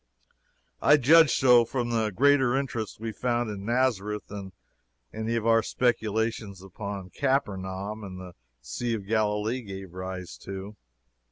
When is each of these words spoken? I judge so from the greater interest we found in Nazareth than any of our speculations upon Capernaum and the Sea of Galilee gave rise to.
I 0.81 0.97
judge 0.97 1.29
so 1.31 1.63
from 1.63 1.91
the 1.91 2.09
greater 2.09 2.57
interest 2.57 2.99
we 2.99 3.11
found 3.11 3.51
in 3.51 3.65
Nazareth 3.65 4.25
than 4.29 4.51
any 5.13 5.35
of 5.35 5.45
our 5.45 5.61
speculations 5.61 6.63
upon 6.63 7.11
Capernaum 7.11 8.03
and 8.03 8.19
the 8.19 8.33
Sea 8.61 8.95
of 8.95 9.05
Galilee 9.05 9.61
gave 9.61 9.93
rise 9.93 10.39
to. 10.39 10.75